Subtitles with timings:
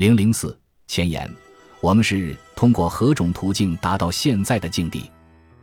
[0.00, 1.30] 零零四前言：
[1.82, 5.10] 我们是通过何种途径达到现在的境地？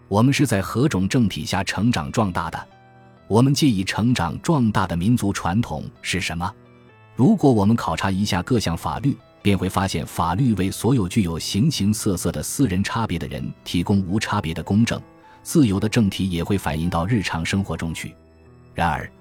[0.08, 2.68] 我们是在何种政体下成长壮大的？
[3.28, 6.54] 我们借以成长壮大的民族传统是什么？
[7.15, 15.01] 如果我们考察一下各项法律，便会发现，法律为所有具有形形色色的私人差别的人提供无差别的公正、
[15.42, 18.13] 自由的政体，也会反映到日常生活中去。
[18.76, 19.12] 然而，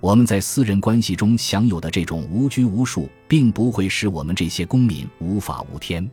[0.00, 6.08] 我们在私人关系中享有的这种无拘无束，并不会使我们这些公民无法无天。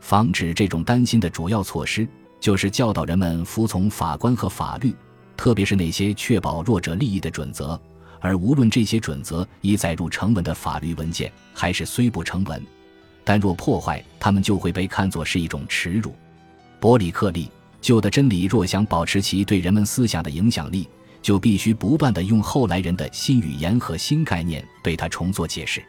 [0.00, 2.06] 防止这种担心的主要措施，
[2.38, 4.94] 就是教导人们服从法官和法律。
[5.36, 7.80] 特别是那些确保弱者利益的准则，
[8.20, 12.62] 而无论这些准则已载入成文的法律文件，还是虽不成文，
[13.24, 16.14] 但若破坏它们，就会被看作是一种耻辱。
[16.78, 20.88] 伯里克利旧的真理若想保持其对人们思想的影响力，
[21.24, 25.82] 就必须不断地用后来人的新语言和新概念对它重做解释。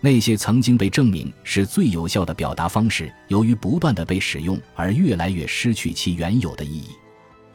[0.00, 6.90] 那些曾经被证明是最有效的表达方式，由于不断地被使用而越来越失去其原有的意义。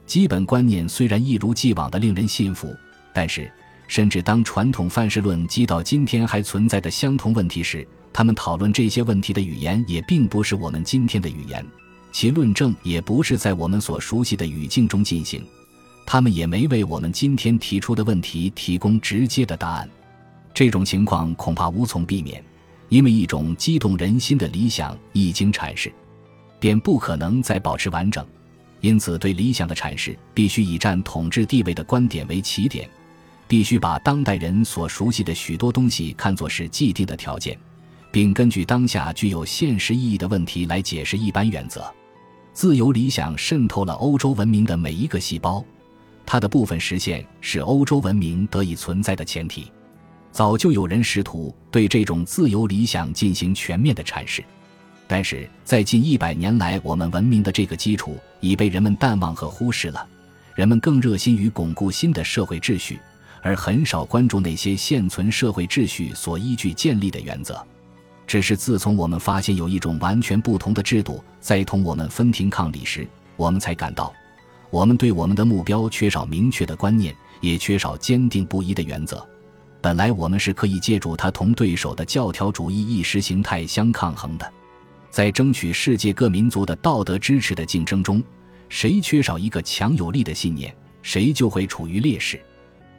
[0.06, 2.76] 基本观念虽然一如既往的令人信服，
[3.14, 3.50] 但是，
[3.88, 11.66] 甚至当传统范式论击到今天还存在的相同问题时，他们讨论这些问题的语言也并不是我们今天的语言，
[12.12, 15.42] 其论证也不是在我们所熟悉的语境中进行，
[16.06, 19.90] 他们也没为我们今天提出的问题提供直接的答案。
[20.54, 22.44] 这种情况恐怕无从避免，
[22.90, 25.92] 因为一种激动人心的理想一经阐释，
[26.59, 28.26] 便不可能再保持完整。
[28.81, 32.88] 因此，对理想的阐释必须以占统治地位的观点为起点，
[33.48, 37.58] 必须把当代人所熟悉的许多东西看作是既定的条件，
[38.12, 41.84] 并根据当下具有现实意义的问题来解释一般原则。
[42.52, 45.64] 自由理想渗透了欧洲文明的每一个细胞，
[46.26, 49.72] 它的部分实现是欧洲文明得以存在的前提。
[50.32, 54.44] 早就有人试图对这种自由理想进行全面的阐释。
[55.06, 60.08] 但是在近一百年来，我们文明的这个基础已被人们淡忘和忽视了。
[60.56, 63.00] 人们更热心于巩固新的社会秩序，
[63.42, 67.64] 而很少关注那些现存社会秩序所依据建立的原则。
[68.26, 74.14] 只是自从我们发现有一种完全不同的制度在同我们分庭抗礼时，我们才感到，
[74.73, 79.23] 我们对我们的目标缺少明确的观念，也缺少坚定不移的原则。
[79.79, 84.53] 本来我们是可以借助它同对手的教条主义意识形态相抗衡的。
[85.11, 88.23] 在争取世界各民族的道德支持的竞争中，
[88.67, 92.41] 谁缺少一个强有力的信念，谁就会处于劣势。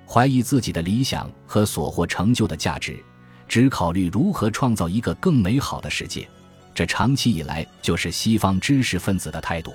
[0.07, 3.03] 怀疑自己的理想和所获成就的价值，
[3.49, 6.29] 只考虑如何创造一个更美好的世界，
[6.73, 9.75] 这长期以来就是西方知识分子的态度。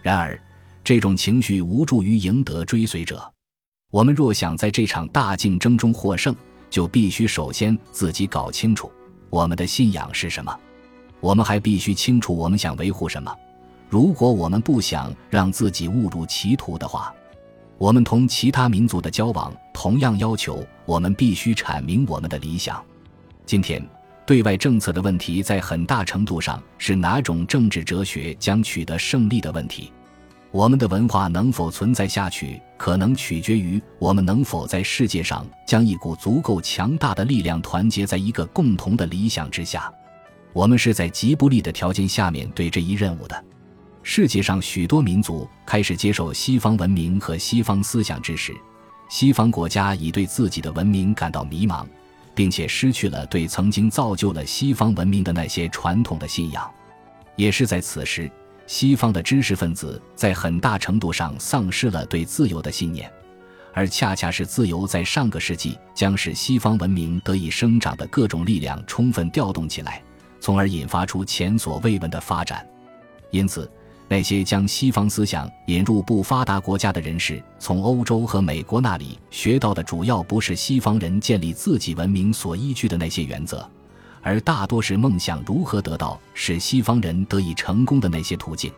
[0.00, 0.40] 然而，
[0.86, 3.20] 这种情绪无助于赢得追随者。
[3.90, 6.32] 我们若想在这场大竞争中获胜，
[6.70, 8.88] 就必须首先自己搞清楚
[9.28, 10.56] 我们的信仰是什么。
[11.18, 13.36] 我们还必须清楚我们想维护什么。
[13.90, 17.12] 如果我们不想让自己误入歧途的话，
[17.78, 22.80] 我们同其他民族的交往同样要求我们必须阐明我们的理想。
[23.44, 23.84] 今天，
[24.24, 29.92] 对外政策的问题在很大程度上是哪种政治哲学将取得胜利的问题。
[30.52, 39.92] 我们的文化能否存在下去，可能取决于我们能否在世界上将一股足够强大的力量团结在一个共同的理想之下。
[40.52, 43.44] 我们是在极不利的条件下面对这一任务的。
[44.02, 48.54] 世界上许多民族开始接受西方文明和西方思想之时，
[49.10, 51.84] 西方国家已对自己的文明感到迷茫，
[52.34, 56.70] 并且失去了对曾经造就了西方文明的那些传统的信仰。
[57.34, 58.30] 也是在此时，
[58.66, 63.10] 西方的知识分子在很大程度上丧失了对自由的信念，
[63.72, 70.02] 而恰恰是自由在上个世纪将使西方文明得以生长的各种力量充分调动起来。
[70.38, 72.64] 从而引发出前所未闻的发展，
[73.30, 73.68] 因此，
[74.06, 83.68] 那些将西方思想引入不发达国家的人士，从欧洲和美国那里学到的主要不是西方人建立自己文明所依据的那些原则，
[84.26, 88.72] 而大多是梦想如何得到使西方人得以成功的那些途径。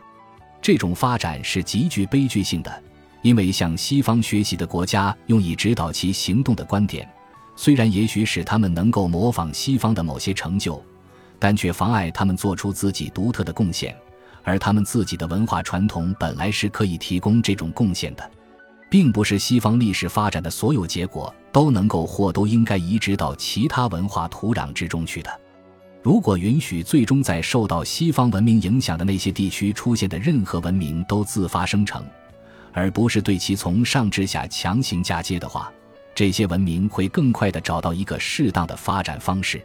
[0.61, 2.83] 这种发展是极具悲剧性的，
[3.23, 7.09] 因为向西方学习的国家用以指导其行动的观点，
[7.55, 10.79] 虽然也许使他们能够模仿西方的某些成就。
[11.41, 13.95] 但却妨碍他们做出自己独特的贡献，
[14.43, 18.31] 而他们自己的文化传统本来是可以提供这种贡献的，
[18.89, 25.39] 并不是西方历史发展的所有结果都能够或都应该移植到其他文化土壤之中去的。
[26.01, 32.03] 如果允许最终在受到西方文明影响的那些地区出现的任何文明都自发生成，
[32.71, 35.71] 而不是对其从上至下强行嫁接的话，
[36.15, 39.61] 这些文明会更快地找到一个适当的发展方式。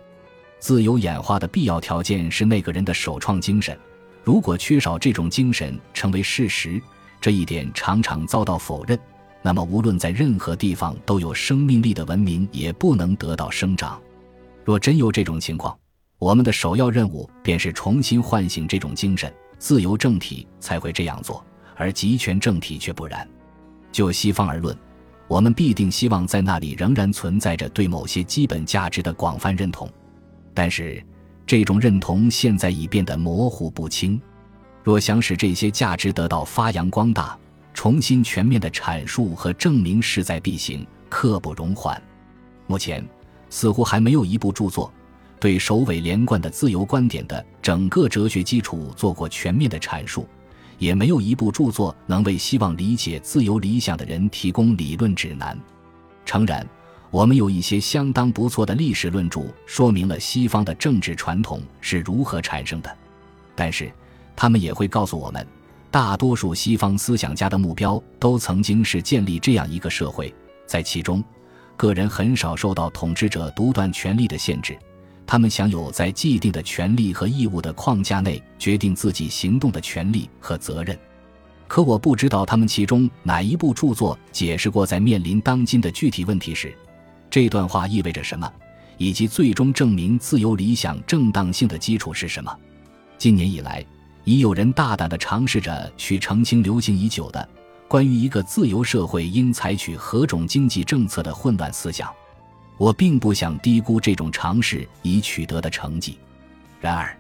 [0.59, 3.79] 自由演化的必要条件是那个人的首创精神。
[4.23, 6.83] 如果缺少这种精神成为事实，
[7.21, 8.99] 这一点常常遭到否认。
[9.47, 14.01] 那么，无论在任何地方都有生命力的文明也不能得到生长。
[14.65, 15.79] 若真有这种情况，
[16.19, 19.31] 我们的首要任务便是重新唤醒这种精神。
[19.59, 21.45] 自由政体才会这样做，
[21.77, 23.29] 而集权政体却不然。
[23.93, 24.75] 就西方而论，
[25.29, 29.87] 我们必定希望在那里仍然存在着对某些基本价值的广泛认同。
[30.55, 31.05] 但是，
[31.47, 34.19] 这种认同现在已变得模糊不清。
[34.83, 37.39] 若想使这些价值得到发扬光大，
[37.75, 42.01] 重新全面的阐述和证明势在必行，刻不容缓。
[42.67, 43.07] 目前
[43.51, 44.91] 似乎还没有一部著作
[45.39, 50.27] 对首尾连贯的自由观点的整个哲学基础做过全面的阐述，
[50.79, 55.59] 也没有一部著作能为希望理解自由理想的人提供理论指南。
[56.25, 56.67] 诚然，
[57.11, 62.97] 我们有一些相当不错的历史论著，说明了西方的政治传统是如何产生的，
[63.55, 63.93] 但是
[64.35, 65.47] 他们也会告诉我们。
[65.95, 70.35] 大多数西方思想家的目标都曾经是建立这样一个社会，
[70.67, 71.23] 在其中，
[71.77, 74.77] 个人很少受到统治者独断权力的限制，
[75.25, 80.99] 他们享有在既定的权利和义务的框架内决定自己行动的权利和责任。
[81.69, 86.77] 可我不知道他们其中哪一部著作解释过，在面临当今的具体问题时，
[87.31, 88.53] 这段话意味着什么，
[88.99, 92.53] 以及最终证明自由理想正当性的基础是什么。
[93.17, 93.87] 今年以来。
[94.25, 97.49] 已有人大胆地尝试着去澄清流行已久的
[97.87, 102.11] 关于一个自由社会应采取何种经济政策的混乱思想。
[102.77, 106.19] 我并不想低估这种尝试已取得的成绩。
[106.81, 107.17] 然而，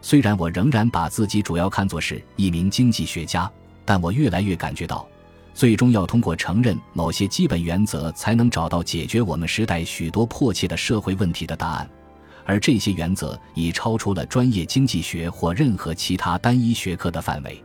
[0.00, 3.50] 虽然我仍然把自己主要看作是一名经济学家，
[3.84, 5.04] 但我越来越感觉到，
[5.54, 11.90] 最终要通过承认某些基本原则，才能找到解决我们时代许多迫切的社会问题的答案。
[12.44, 17.62] 而这些原则已超出了专业经济学或任何其他单一学科的范围。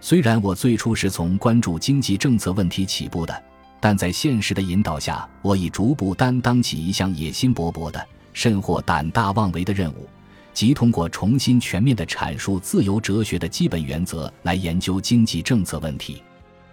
[0.00, 3.42] 虽然我最初是从关注经济政策问题起步的，
[3.80, 10.08] 但在现实的引导下，我已逐步担当起一项野心勃勃的、甚或胆大妄为的任务，
[10.54, 16.22] 即通过重新全面地阐述自由哲学的基本原则来研究经济政策问题。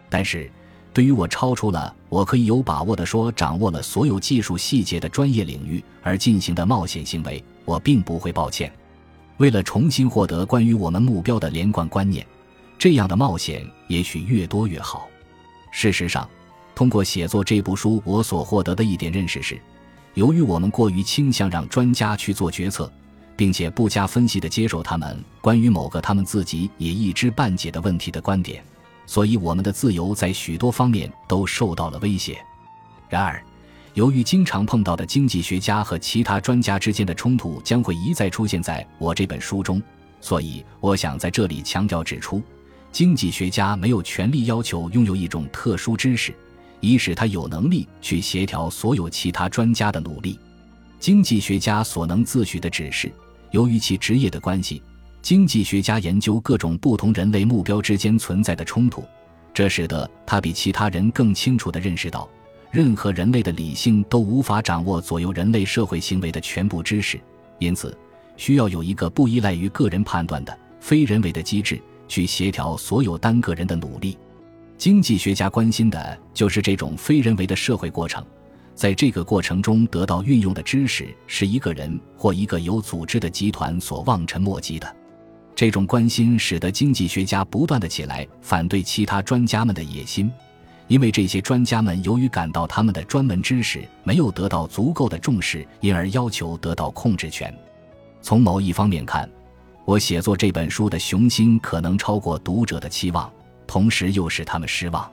[0.09, 0.49] 但是，
[0.97, 8.73] 对于我超出了我可以有把握的说掌握了所有技术细节的专业领域而进行的冒险行为，我并不会抱歉。
[9.38, 12.25] 为了重新获得关于我们目标的连贯观念，
[12.79, 15.07] 这样的冒险也许越多越好。
[15.69, 16.27] 事实上，
[16.73, 19.61] 通过写作这部书，我所获得的一点认识是：
[20.15, 22.91] 由于我们过于倾向让专家去做决策，
[23.35, 28.63] 并且不加分析地接受他们关于某个他们自己也一知半解的问题的观点。
[29.07, 32.38] 所以，我们的自由在许多方面都受到了威胁。
[33.09, 33.42] 然而，
[33.94, 39.81] 由于经常碰到的经济学家和其他专家之间的冲突将会一再出现在我这本书中，
[40.19, 42.44] 所以我想在这里强调指出：
[42.92, 46.36] 经济学家没有权利要求拥有一种特殊知识，
[46.81, 50.38] 以使他有能力去协调所有其他专家的努力。
[51.00, 53.09] 经济学家所能自诩的只是，
[53.51, 54.81] 由于其职业的关系。
[55.22, 59.04] 经济学家研究各种不同人类目标之间存在的冲突，
[59.54, 62.30] 这使得他比其他人更清楚地认识到，
[62.72, 67.19] 任何人类的理性都无法掌握左右人类社会行为的全部知识，
[67.60, 67.98] 因此
[68.38, 74.18] 需要有一个不依赖于个人判断的非人为的机制去协调所有单个人的努力。
[74.78, 78.24] 经济学家关心的就是这种非人为的社会过程，
[78.76, 84.95] 在这个过程中得到运用的知识是一个人或一个有组织的集团所望尘莫及的。
[85.57, 90.31] 这种关心使得经济学家不断的起来反对其他专家们的野心，
[90.87, 97.52] 因为这些专家们由于感到他们的专门知识没有得到足够的重视，因而要求得到控制权。
[98.21, 99.28] 从某一方面看，
[99.83, 103.28] 我写作这本书的雄心可能超过读者的期望，
[103.66, 105.11] 同时又使他们失望。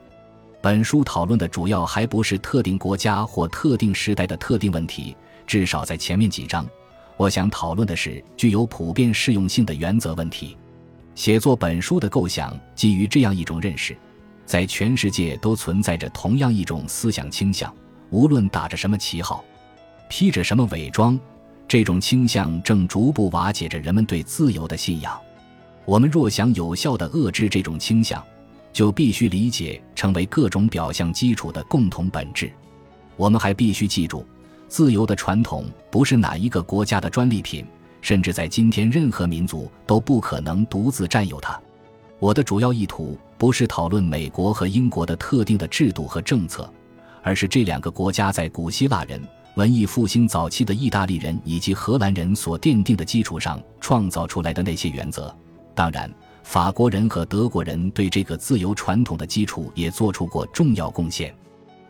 [0.60, 6.68] 本书讨论的主要还不是特定国家或特定时代的特定问题，至少在前面几章。
[7.16, 10.56] 我想讨论的是具有普遍适用性的原则问题。
[11.14, 13.97] 写作本书的构想基于这样一种认识：
[14.44, 17.73] 在全世界都存在着同样一种思想倾向，
[18.11, 19.44] 无论打着什么旗号，
[20.09, 21.18] 披着什么伪装，
[21.68, 25.16] 这种倾向正逐步瓦解着人们对自由的信仰。
[25.85, 28.21] 我们若想有效地遏制这种倾向，
[28.73, 32.50] 就必须理解成为各种表象基础的共同本质。
[33.16, 34.26] 我们还必须记住。
[34.74, 37.64] 自由的传统不是哪一个国家的专利品，
[38.00, 41.56] 甚至在今天，任何民族都不可能独自占有它。
[42.18, 46.68] 我的主要意图不是讨论美国和英国的特定的制度和政策，
[47.22, 49.22] 而是这两个国家在古希腊人、
[49.54, 55.32] 文艺复兴早期的意大利人以及荷兰人所奠定的基础上创造出来的那些原则。
[55.72, 56.12] 当然，
[56.42, 61.32] 法国人和德国人对这个自由传统的基础也做出过重要贡献。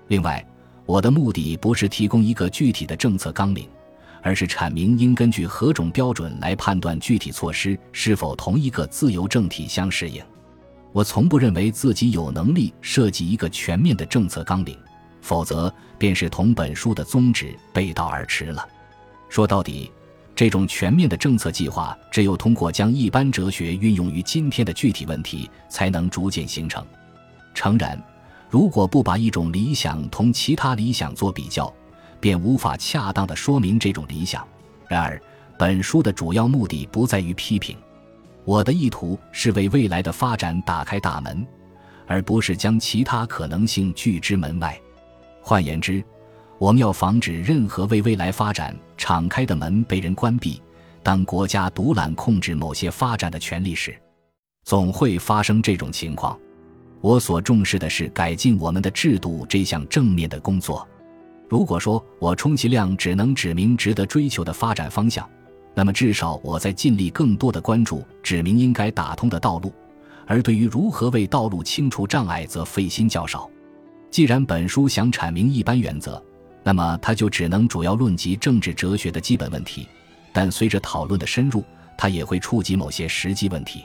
[0.08, 0.46] 另外，
[0.86, 3.68] 我的目的不是提供一个具体的政策纲领，
[4.22, 10.22] 而是阐明应根据何种标准来判断具体措施是否同一个自由政体相适应。
[10.92, 14.78] 我从不认为自己有能力设计一个全面的政策纲领，
[15.20, 18.68] 否则便是同本书的宗旨背道而驰了。
[19.28, 19.90] 说到底，
[20.36, 26.84] 这种全面的政策计划只有通过将一般哲学运用于今天的具体问题，才能逐渐形成。
[27.54, 28.00] 诚然。
[28.54, 31.74] 如果不把一种理想同其他理想做比较，
[32.20, 34.46] 便无法恰当的说明这种理想。
[34.86, 35.20] 然而，
[35.58, 37.76] 本书的主要目的不在于批评，
[38.44, 41.44] 我的意图是为未来的发展打开大门，
[42.06, 44.80] 而不是将其他可能性拒之门外。
[45.42, 46.00] 换言之，
[46.56, 50.62] 我们要防止任何为未来发展敞开的门被人关闭。
[51.02, 54.00] 当国家独揽控制某些发展的权利时，
[54.62, 56.38] 总会发生这种情况。
[57.04, 60.88] 我所重视的是改进我们的制度这项正面的工作。
[61.50, 65.28] 如果说我充其量只能指明值得追求的发展方向，
[65.74, 69.70] 那么至少我在尽力更多的关注指明应该打通的道路，
[70.26, 73.50] 而对于如何为道路清除障碍，则费心较少。
[74.10, 76.24] 既然本书想阐明一般原则，
[76.62, 79.86] 那么它就只能主要论及政治哲学的基本问题。
[80.32, 81.62] 但随着讨论的深入，
[81.98, 83.84] 它也会触及某些实际问题。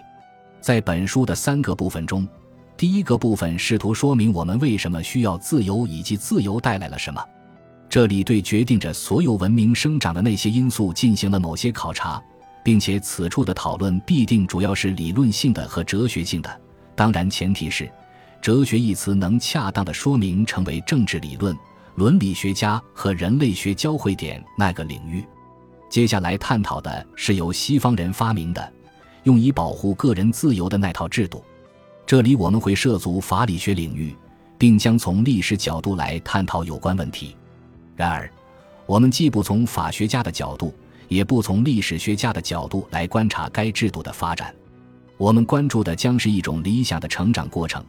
[0.62, 2.26] 在本书的三个部分中。
[2.80, 7.22] 第一个部分试图说明我们为什么需要自由，以及自由带来了什么。
[7.90, 12.24] 这里对决定着所有文明生长的那些因素进行了某些考察，
[12.64, 16.62] 并且此处的讨论必定主要是理论性的和哲学性的。
[16.96, 17.92] 当然，前提是
[18.42, 21.54] “哲学”一词能恰当的说明成为政治理论、
[21.96, 25.22] 伦理学家和人类学交汇点那个领域。
[25.90, 28.72] 接下来探讨的是由西方人发明的，
[29.24, 31.44] 用以保护个人自由的那套制度。
[32.10, 34.16] 这里我们会涉足法理学领域，
[34.58, 37.36] 并将从历史角度来探讨有关问题。
[37.96, 38.28] 然而，
[38.88, 40.74] 我们既不从法学家的角度，
[41.08, 44.52] 也不从历史学家的角度来观察该制度的发展。
[45.18, 47.86] 我们关注的将是一种理想的成长过程。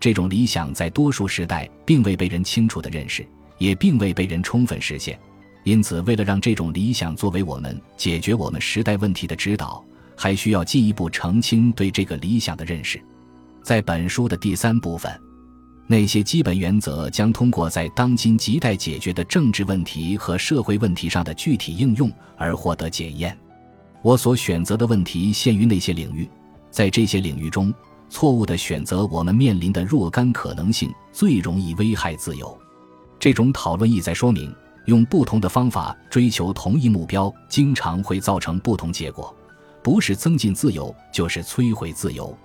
[0.00, 3.22] 这种理想在多数时代并未被人清楚的认识，
[3.58, 5.20] 也并未被人充分实现。
[5.64, 9.84] 因此，为了让这种理想作为我们解决我们时代问题的指导，
[10.16, 12.98] 还需要进一步澄清对这个理想的认识。
[13.62, 15.12] 在本书的第三部分，
[15.86, 23.36] 那些基本原则将通过在当今亟待解决的政治问题和社会问题上的具体应用而获得检验。
[24.02, 26.28] 我所选择的问题限于那些领域，
[26.70, 27.74] 在这些领域中，
[28.08, 32.56] 错误的选择我们面临的若干可能性最容易危害自由。
[33.18, 34.54] 这种讨论意在说明，
[34.86, 39.34] 用不同的方法追求同一目标，经常会造成不同结果，
[39.82, 42.36] 不是增进自由，就是摧毁自由。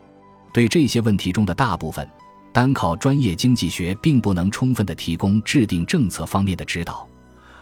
[0.53, 2.07] 对这些问题中的大部分，
[2.53, 7.07] 单靠专业经济学并不能充分的提供制定政策方面的指导，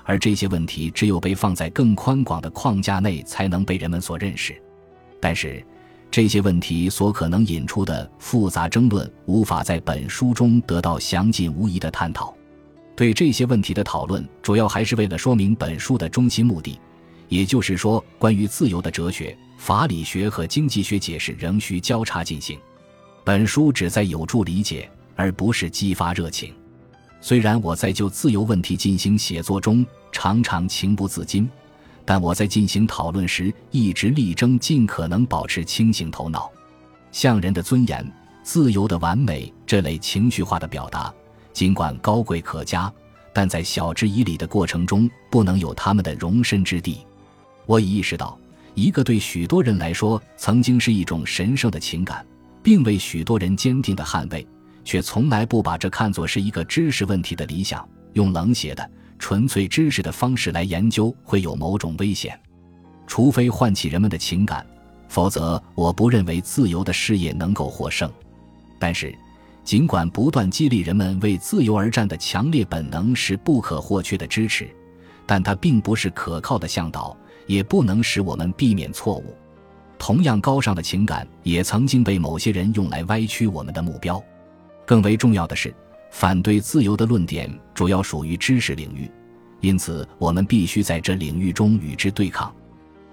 [0.03, 4.61] 而这些问题只有被放在更宽广的框架内，才能被人们所认识。
[5.21, 5.65] 但是，
[6.11, 12.35] 这些问题所可能引出的复杂争论，无法在本书中得到详尽无疑的探讨。
[12.93, 16.77] 对这些问题的讨论，主要还是为了说明本书的中心目的，
[17.29, 22.59] 也就是说，关于自由的哲学、法理学和经济学解释仍需交叉进行。
[23.23, 26.53] 本书旨在有助理解，而不是激发热情。
[27.19, 31.47] 虽然我在就自由问题进行写作中常常情不自禁，
[32.03, 36.51] 但我在进行讨论时一直力争尽可能保持清醒头脑。
[37.11, 38.11] 像人的尊严、
[38.41, 41.13] 自由的完美这类情绪化的表达，
[41.53, 42.91] 尽管高贵可嘉，
[43.31, 47.05] 但在晓之以理的过程中不能有他们的容身之地。
[47.67, 48.35] 我已意识到，
[48.73, 52.25] 一个对许多人来说曾经是一种神圣的情感。
[52.63, 54.47] 并为许多人坚定的捍卫，
[54.83, 57.87] 却从来不把这看作是一个知识问题的理想。
[58.13, 62.37] 用冷血的、纯粹知识的方式来研究，会有某种危险。
[63.07, 64.65] 除非唤起人们的情感，
[65.07, 68.11] 否则我不认为自由的事业能够获胜。
[68.79, 69.13] 但是，
[69.63, 74.69] 尽管不断激励人们为自由而战的强烈本能是不可或缺的支持，
[75.25, 77.15] 但它并不是可靠的向导，
[77.47, 79.35] 也不能使我们避免错误。
[80.01, 84.19] 同样高尚的情感也曾经被某些人用来歪曲我们的目标。
[84.83, 85.71] 更为重要的是，
[86.09, 89.07] 反对自由的论点主要属于知识领域，
[89.59, 92.51] 因此我们必须在这领域中与之对抗。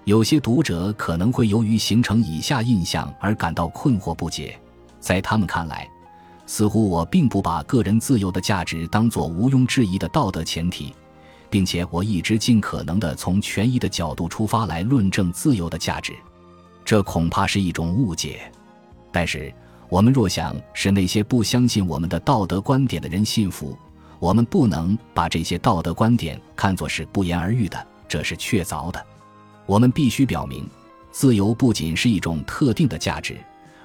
[0.05, 4.59] 有些读者可能会由于形成以下印象而感到困惑不解：
[4.99, 5.87] 在他们看来，
[6.47, 10.95] 似乎我并不把个人自由的价值当作毋庸置疑的道德前提，
[11.51, 16.15] 并且我一直尽可能的从权益的角度出发来论证自由的价值，
[16.83, 18.51] 这恐怕是一种误解。
[19.11, 19.53] 但是，
[19.89, 23.77] 我们若想使那些不相信我们的道德观点的人信服，
[24.19, 29.03] 我们不能把这些道德观点看作是不言而喻的，这是确凿的。
[29.65, 30.67] 我们必须表明，
[31.11, 33.37] 自由不仅是一种特定的价值，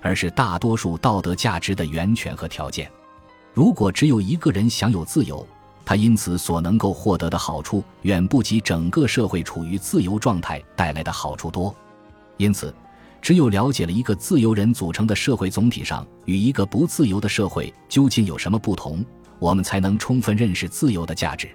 [0.03, 2.91] 而是大多数道德价值的源泉和条件。
[3.53, 5.47] 如果只有一个人享有自由，
[5.85, 11.75] 他因此所能够获得的好处，远不及整个社会处于自由状态带来的好处多。
[12.37, 12.75] 因此，
[13.25, 19.03] 只有了解了一个自由人组成的社会总体上与一个不自由的社会究竟有什么不同，
[19.39, 21.49] 我们才能充分认识自由的价值。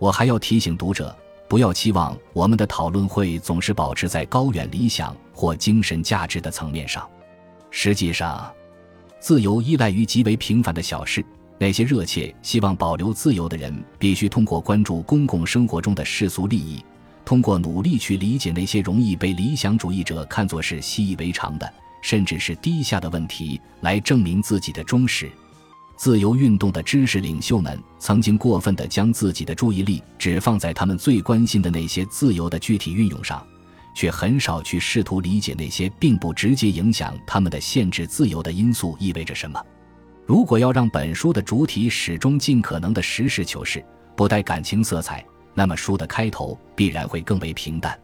[0.00, 1.16] 我还要提醒读者，
[1.48, 7.08] 不要期望我们的讨论会总是保持在高远理想或精神价值的层面上。
[7.70, 8.52] 实际上，
[9.20, 11.24] 自由依赖于极为平凡的小事。
[11.56, 16.84] 那些热切希望保留自由的人，必须通过关注公共生活中的世俗利益，
[17.26, 25.28] 通过努力去理解那些容易被理想主义者看作是习以为常的，甚至是低下的问题，来证明自己的忠实。
[25.96, 33.44] 自由运动的知识领袖们曾经过分地将自己的注意力只放在他们最关心的那些自由的具体运用上。
[33.92, 39.58] 却很少去试图理解那些并不直接影响他们的限制自由的因素意味着什么。
[40.26, 43.82] 如果要让本书的主体始终尽可能的实事求是，
[44.14, 45.24] 不带感情色彩，
[45.56, 47.98] 那么书的开头必然会更为平淡。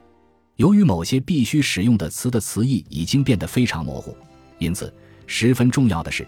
[0.56, 4.16] 由于某些必须使用的词的词义已经变得非常模糊，
[4.59, 4.92] 因此
[5.26, 6.26] 十分重要的是，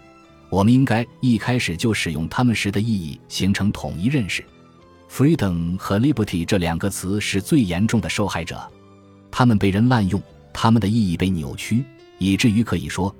[0.49, 4.45] 我们应该一开始就使用它们时的意义形成统一认识。
[5.09, 8.61] freedom 和 liberty 这两个词是最严重的受害者。
[9.31, 10.21] 他们被人滥用，
[10.53, 11.83] 他们的意义被扭曲，
[12.19, 13.13] 以至于可以说，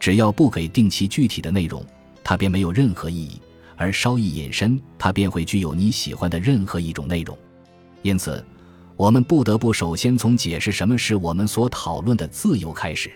[0.00, 1.84] 只要不给定其具体的内容，
[2.24, 3.40] 它便没有任何意义；
[3.76, 7.36] 而稍一引申，它便会具有你喜欢的任何一种内容。
[8.02, 8.44] 因此，
[8.96, 13.10] 我们不得不首先从解释什么是我们所讨论的自由开始。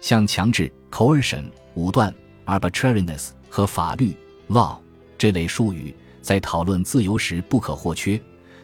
[0.00, 2.12] 像强制 （coercion）、武断
[2.46, 4.16] （arbitrariness） 和法律
[4.48, 4.76] （law）
[5.18, 8.20] 这类术语，在讨论自由时不可或缺。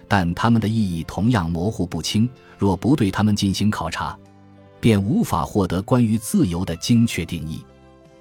[0.09, 4.19] 但它们的意义同样模糊不清，若不对它们进行考察，
[4.81, 7.63] 便无法获得关于自由的精确定义。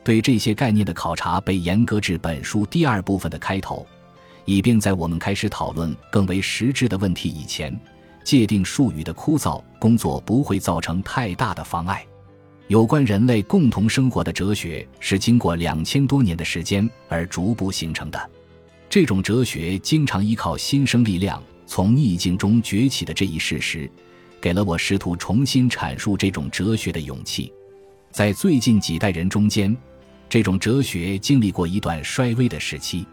[0.04, 3.88] 对这些概念的考察被严格至本书第二部分的开头，
[4.48, 7.78] 以便在我们开始讨论更为实质的问题以前，
[8.24, 12.06] 界定术语的枯燥工作不会造成太大的妨碍。
[12.70, 18.30] 有关人类共同生活的哲学是经过两千多年的时间而逐步形成的，
[18.90, 21.44] 这种哲学经常依靠新生力量。
[21.66, 23.92] 从逆境中崛起的这一事实，
[24.40, 27.52] 给了我试图重新阐述这种哲学的勇气。
[28.12, 29.76] 在最近几代人中间，
[30.30, 33.06] 这种哲学经历过一段衰微的时期。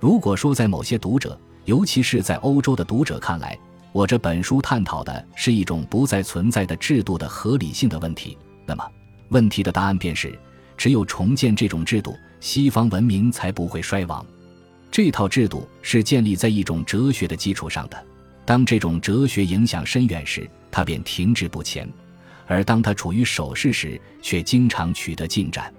[0.00, 3.56] 如果说在某些读者，尤其是在欧洲的读者看来，
[3.92, 8.90] 我这本书探讨的是一种不再存在的制度的合理性的问题，那么
[9.28, 10.36] 问题的答案便是：
[10.74, 14.24] 只有重建这种制度，西方文明才不会衰亡。
[14.90, 18.06] 这套制度是建立在一种哲学的基础上的。
[18.46, 21.86] 当这种哲学影响深远时，它便停滞不前；
[22.46, 25.70] 而当它处于守势时，却经常取得进展。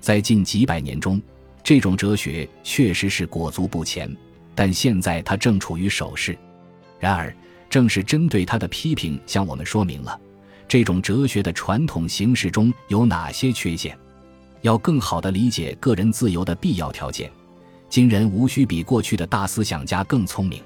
[0.00, 1.20] 在近几百年中，
[1.66, 4.08] 这种哲学确实是裹足不前，
[4.54, 6.38] 但现在它正处于守势。
[7.00, 7.34] 然而，
[7.68, 10.16] 正是针对他的批评，向我们说明了
[10.68, 13.98] 这种哲学的传统形式中有哪些缺陷。
[14.62, 17.28] 要更好地理解个人自由的必要条件。
[17.88, 20.62] 今人无需比过去的大思想家更聪明，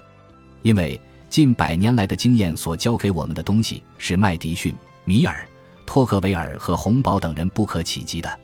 [0.61, 4.75] 因为近百年来的经验所教给我们的东西是麦迪逊、
[5.07, 5.49] 米尔、
[5.87, 8.41] 托克维尔和洪堡等人不可企及的。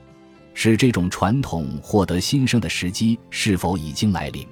[0.59, 4.49] 使这种传统获得新生的时机是否已经来临，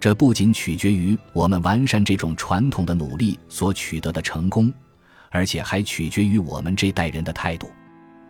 [0.00, 4.70] 这不仅取决于我们完善这种传统的努力所取得的成功，
[5.30, 7.70] 而且还取决于我们这代人的态度。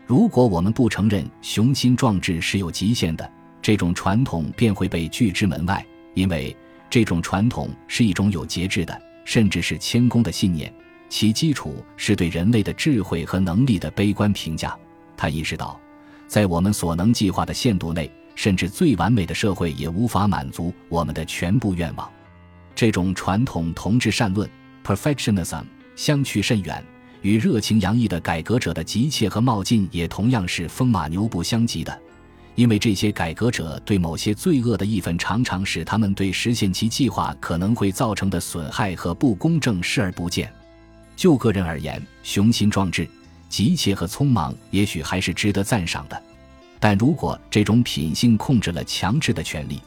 [0.07, 3.29] 如果我们不承认雄心壮志是有极限的，
[3.63, 6.55] 这种传统便会被拒之门外，因为
[6.91, 10.71] 这种传统是一种有节制的，甚至是谦恭的信念，
[11.09, 14.77] 其基础是对人类的智慧和能力的悲观评价。
[15.17, 15.81] 他意识到，
[16.29, 22.09] 在我们所能计划的限度内，甚至最完美的社会也无法满足我们的全部愿望。
[22.75, 24.49] 这种传统同质善论
[24.85, 25.65] （perfectionism）
[25.97, 26.85] 相去甚远，
[27.23, 31.99] 与热情洋溢的改革者的急切和冒进也同样是风马牛不相及的。
[32.55, 40.53] 因为这些改革者对某些罪恶的义愤，常常使他们对实现其计划可能会造成的损害和不公正视而不见。
[41.17, 43.09] 就个人而言，雄心壮志、
[43.49, 46.17] 急切和匆忙也许还是值得赞赏的；
[46.79, 49.81] 但如果这种品性控制了强制的权利，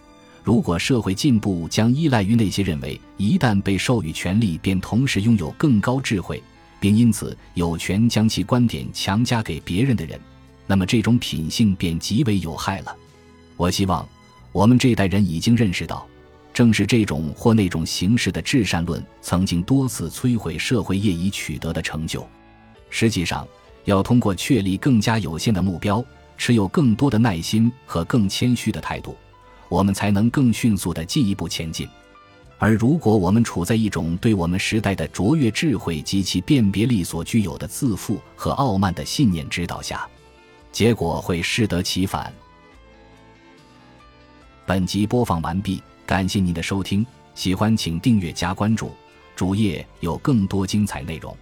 [0.44, 6.42] 如果社会进步将依赖于那些认为一旦被授予权力便同时拥有更高智慧，
[6.80, 10.20] 并因此有权将其观点强加给别人的人，
[10.66, 12.96] 那么这种品性便极为有害了。
[13.56, 14.08] 我希望
[14.52, 16.08] 我们这代人已经认识到，
[16.52, 22.28] 正是这种或那种形式的至善论曾经多次摧毁社会业已取得的成就。
[22.92, 23.48] 实际上，
[23.86, 26.06] 要通过确立更加有限的目标，
[26.38, 29.18] 持有更多的耐心和更谦虚的态度。
[29.70, 31.88] 我们才能更迅速地进一步前进，
[32.60, 40.06] 而如果我们处在一种对我们时代的卓越智慧及其辨别力所具有的自负和傲慢的信念指导下，
[40.74, 42.32] 结果会适得其反。
[44.66, 48.92] 本集播放完毕，感谢您的收听，喜欢请订阅加关注，
[49.38, 51.36] 主页有更多精彩内容。